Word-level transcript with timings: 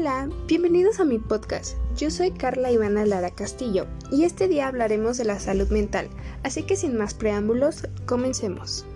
Hola, 0.00 0.30
bienvenidos 0.46 1.00
a 1.00 1.04
mi 1.04 1.18
podcast. 1.18 1.76
Yo 1.96 2.08
soy 2.12 2.30
Carla 2.30 2.70
Ivana 2.70 3.04
Lara 3.04 3.32
Castillo 3.32 3.88
y 4.12 4.22
este 4.22 4.46
día 4.46 4.68
hablaremos 4.68 5.18
de 5.18 5.24
la 5.24 5.40
salud 5.40 5.68
mental, 5.70 6.08
así 6.44 6.62
que 6.62 6.76
sin 6.76 6.96
más 6.96 7.14
preámbulos, 7.14 7.82
comencemos. 8.06 8.86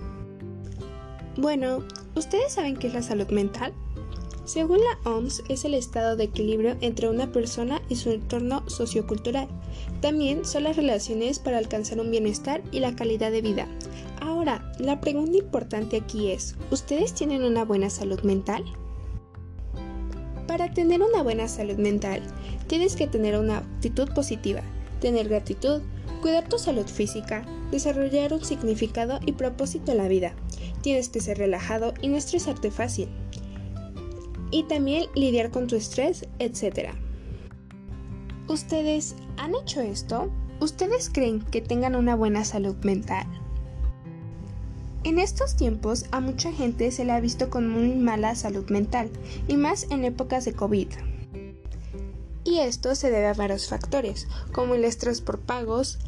Bueno, 1.37 1.83
¿ustedes 2.15 2.53
saben 2.53 2.77
qué 2.77 2.87
es 2.87 2.95
la 2.95 3.03
salud 3.03 3.27
mental? 3.31 3.73
Según 4.45 4.79
la 4.79 5.11
OMS, 5.11 5.43
es 5.49 5.65
el 5.65 5.75
estado 5.75 6.15
de 6.15 6.23
equilibrio 6.23 6.77
entre 6.81 7.09
una 7.09 7.33
persona 7.33 7.83
y 7.89 7.97
su 7.97 8.13
entorno 8.13 8.63
sociocultural. 8.71 9.49
También 10.01 10.45
son 10.45 10.63
las 10.63 10.77
relaciones 10.77 11.41
para 11.41 11.59
alcanzar 11.59 11.99
un 11.99 12.13
bienestar 12.13 12.63
y 12.71 12.79
la 12.79 12.95
calidad 12.95 13.33
de 13.33 13.43
vida. 13.43 13.67
Ahora, 14.21 14.73
la 14.79 15.01
pregunta 15.01 15.37
importante 15.37 15.97
aquí 15.97 16.31
es, 16.31 16.55
¿ustedes 16.71 17.13
tienen 17.13 17.43
una 17.43 17.65
buena 17.65 17.91
salud 17.91 18.21
mental? 18.21 18.65
Para 20.63 20.75
tener 20.75 21.03
una 21.03 21.25
buena 21.25 21.49
salud 21.49 21.75
mental, 21.75 22.23
tienes 22.69 22.95
que 22.95 23.09
tener 23.09 23.37
una 23.37 23.59
actitud 23.59 24.09
positiva, 24.15 24.61
tener 25.01 25.29
gratitud, 25.29 25.83
cuidar 26.21 26.49
tu 26.49 26.57
salud 26.57 26.87
física, 26.87 27.45
desarrollar 27.73 28.33
un 28.33 28.45
significado 28.45 29.19
y 29.27 29.33
propósito 29.33 29.91
en 29.91 29.99
la 29.99 30.07
vida. 30.07 30.37
Tienes 30.81 31.09
que 31.09 31.19
ser 31.19 31.39
relajado 31.39 31.95
y 32.01 32.07
no 32.07 32.17
estresarte 32.17 32.71
fácil. 32.71 33.09
Y 34.53 34.63
también 34.69 35.07
lidiar 35.17 35.51
con 35.51 35.67
tu 35.67 35.75
estrés, 35.75 36.29
etc. 36.39 36.91
¿Ustedes 38.47 39.17
han 39.39 39.57
hecho 39.57 39.81
esto? 39.81 40.31
¿Ustedes 40.61 41.11
creen 41.13 41.41
que 41.41 41.61
tengan 41.61 41.97
una 41.97 42.15
buena 42.15 42.45
salud 42.45 42.77
mental? 42.85 43.27
En 45.05 45.19
estos 45.19 45.57
tiempos 45.57 46.07
a 46.13 46.21
mucha 46.21 46.53
gente 46.53 46.93
se 46.93 47.05
le 47.05 47.11
ha 47.11 47.19
visto 47.19 47.51
con 47.51 47.69
muy 47.69 47.97
mala 47.97 48.37
salud 48.37 48.71
mental, 48.71 49.11
y 49.49 49.57
más 49.57 49.89
en 49.91 50.05
épocas 50.05 50.45
de 50.45 50.53
COVID. 50.53 50.89
Y 52.45 52.59
esto 52.61 52.95
se 52.95 53.11
debe 53.11 53.27
a 53.27 53.35
varios 53.35 53.69
factores, 53.69 54.29
como 54.53 54.75
el 54.75 54.85
estrés 54.85 55.21
por 55.21 55.41
pagos, 55.41 55.99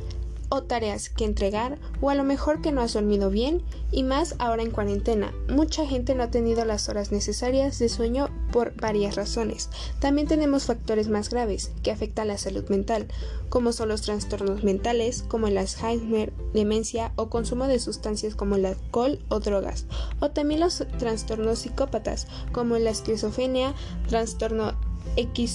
o 0.54 0.62
tareas 0.62 1.08
que 1.08 1.24
entregar 1.24 1.78
o 2.00 2.10
a 2.10 2.14
lo 2.14 2.22
mejor 2.22 2.62
que 2.62 2.70
no 2.70 2.80
has 2.80 2.92
dormido 2.92 3.28
bien 3.28 3.62
y 3.90 4.04
más 4.04 4.36
ahora 4.38 4.62
en 4.62 4.70
cuarentena. 4.70 5.34
Mucha 5.48 5.84
gente 5.84 6.14
no 6.14 6.22
ha 6.22 6.30
tenido 6.30 6.64
las 6.64 6.88
horas 6.88 7.10
necesarias 7.10 7.80
de 7.80 7.88
sueño 7.88 8.28
por 8.52 8.72
varias 8.76 9.16
razones. 9.16 9.68
También 9.98 10.28
tenemos 10.28 10.66
factores 10.66 11.08
más 11.08 11.28
graves 11.28 11.72
que 11.82 11.90
afectan 11.90 12.28
la 12.28 12.38
salud 12.38 12.68
mental, 12.68 13.08
como 13.48 13.72
son 13.72 13.88
los 13.88 14.02
trastornos 14.02 14.62
mentales, 14.62 15.24
como 15.26 15.48
el 15.48 15.58
Alzheimer, 15.58 16.32
demencia 16.52 17.12
o 17.16 17.28
consumo 17.30 17.66
de 17.66 17.80
sustancias 17.80 18.36
como 18.36 18.54
el 18.54 18.66
alcohol 18.66 19.18
o 19.28 19.40
drogas, 19.40 19.86
o 20.20 20.30
también 20.30 20.60
los 20.60 20.84
trastornos 20.98 21.60
psicópatas, 21.60 22.28
como 22.52 22.78
la 22.78 22.90
esquizofrenia, 22.90 23.74
trastorno 24.08 24.72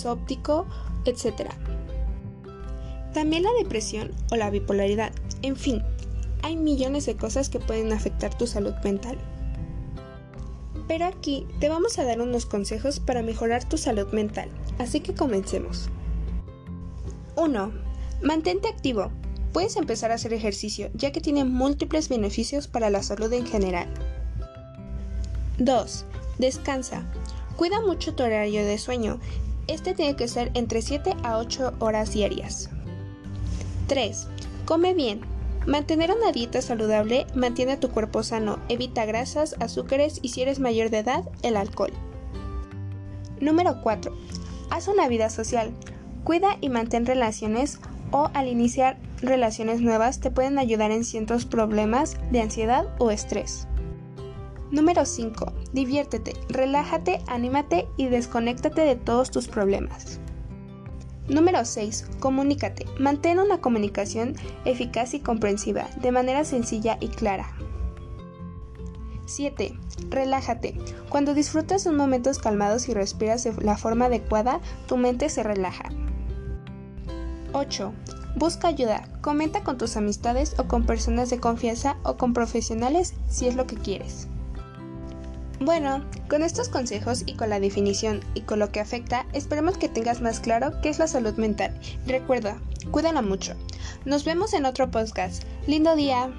óptico, 0.05 0.65
etc. 1.05 1.51
También 3.13 3.43
la 3.43 3.53
depresión 3.53 4.11
o 4.31 4.35
la 4.35 4.49
bipolaridad. 4.49 5.11
En 5.41 5.55
fin, 5.55 5.83
hay 6.43 6.55
millones 6.55 7.05
de 7.05 7.17
cosas 7.17 7.49
que 7.49 7.59
pueden 7.59 7.91
afectar 7.91 8.37
tu 8.37 8.47
salud 8.47 8.73
mental. 8.83 9.17
Pero 10.87 11.05
aquí 11.05 11.45
te 11.59 11.69
vamos 11.69 11.99
a 11.99 12.03
dar 12.03 12.21
unos 12.21 12.45
consejos 12.45 12.99
para 12.99 13.21
mejorar 13.21 13.67
tu 13.67 13.77
salud 13.77 14.07
mental, 14.11 14.49
así 14.79 15.01
que 15.01 15.13
comencemos. 15.13 15.89
1. 17.35 17.71
Mantente 18.23 18.67
activo. 18.67 19.11
Puedes 19.53 19.75
empezar 19.77 20.11
a 20.11 20.15
hacer 20.15 20.33
ejercicio, 20.33 20.89
ya 20.93 21.11
que 21.11 21.21
tiene 21.21 21.45
múltiples 21.45 22.09
beneficios 22.09 22.67
para 22.67 22.89
la 22.89 23.01
salud 23.01 23.31
en 23.33 23.45
general. 23.45 23.87
2. 25.57 26.05
Descansa. 26.37 27.03
Cuida 27.55 27.81
mucho 27.81 28.15
tu 28.15 28.23
horario 28.23 28.65
de 28.65 28.77
sueño. 28.77 29.19
Este 29.67 29.93
tiene 29.93 30.15
que 30.15 30.27
ser 30.27 30.51
entre 30.53 30.81
7 30.81 31.15
a 31.23 31.37
8 31.37 31.73
horas 31.79 32.13
diarias. 32.13 32.69
3. 33.89 34.27
Come 34.65 34.93
bien. 34.93 35.21
Mantener 35.65 36.11
una 36.11 36.31
dieta 36.31 36.61
saludable 36.61 37.25
mantiene 37.35 37.73
a 37.73 37.79
tu 37.79 37.89
cuerpo 37.89 38.23
sano, 38.23 38.59
evita 38.69 39.05
grasas, 39.05 39.55
azúcares 39.59 40.19
y 40.21 40.29
si 40.29 40.43
eres 40.43 40.59
mayor 40.59 40.91
de 40.91 40.99
edad, 40.99 41.23
el 41.41 41.57
alcohol. 41.57 41.91
Número 43.41 43.81
4. 43.81 44.15
Haz 44.69 44.87
una 44.87 45.07
vida 45.09 45.29
social. 45.29 45.71
Cuida 46.23 46.57
y 46.61 46.69
mantén 46.69 47.07
relaciones 47.07 47.79
o 48.11 48.29
al 48.33 48.47
iniciar 48.47 48.97
relaciones 49.21 49.81
nuevas 49.81 50.19
te 50.19 50.31
pueden 50.31 50.59
ayudar 50.59 50.91
en 50.91 51.03
ciertos 51.03 51.45
problemas 51.45 52.17
de 52.31 52.41
ansiedad 52.41 52.87
o 52.99 53.09
estrés. 53.09 53.67
Número 54.71 55.03
5. 55.03 55.51
Diviértete, 55.73 56.35
relájate, 56.47 57.21
anímate 57.27 57.87
y 57.97 58.05
desconéctate 58.05 58.81
de 58.81 58.95
todos 58.95 59.31
tus 59.31 59.47
problemas. 59.47 60.19
Número 61.29 61.63
6. 61.63 62.05
Comunícate. 62.19 62.85
Mantén 62.99 63.39
una 63.39 63.61
comunicación 63.61 64.35
eficaz 64.65 65.13
y 65.13 65.19
comprensiva, 65.19 65.87
de 66.01 66.11
manera 66.11 66.43
sencilla 66.43 66.97
y 66.99 67.09
clara. 67.09 67.53
7. 69.25 69.77
Relájate. 70.09 70.75
Cuando 71.09 71.35
disfrutas 71.35 71.83
de 71.83 71.91
momentos 71.91 72.39
calmados 72.39 72.89
y 72.89 72.95
respiras 72.95 73.43
de 73.43 73.53
la 73.63 73.77
forma 73.77 74.05
adecuada, 74.05 74.59
tu 74.87 74.97
mente 74.97 75.29
se 75.29 75.43
relaja. 75.43 75.85
8. 77.53 77.93
Busca 78.35 78.67
ayuda. 78.67 79.07
Comenta 79.21 79.63
con 79.63 79.77
tus 79.77 79.97
amistades 79.97 80.55
o 80.57 80.67
con 80.67 80.85
personas 80.85 81.29
de 81.29 81.39
confianza 81.39 81.97
o 82.03 82.17
con 82.17 82.33
profesionales 82.33 83.13
si 83.27 83.47
es 83.47 83.55
lo 83.55 83.67
que 83.67 83.75
quieres. 83.75 84.27
Bueno, 85.61 86.05
con 86.29 86.41
estos 86.41 86.69
consejos 86.69 87.23
y 87.25 87.33
con 87.33 87.49
la 87.49 87.59
definición 87.59 88.21
y 88.33 88.41
con 88.41 88.59
lo 88.59 88.71
que 88.71 88.79
afecta, 88.79 89.25
esperemos 89.33 89.77
que 89.77 89.89
tengas 89.89 90.21
más 90.21 90.39
claro 90.39 90.79
qué 90.81 90.87
es 90.87 90.99
la 90.99 91.07
salud 91.07 91.33
mental. 91.33 91.77
Recuerda, 92.07 92.57
cuídala 92.91 93.21
mucho. 93.21 93.55
Nos 94.05 94.23
vemos 94.23 94.53
en 94.53 94.65
otro 94.65 94.89
podcast. 94.89 95.43
Lindo 95.67 95.97
día. 95.97 96.31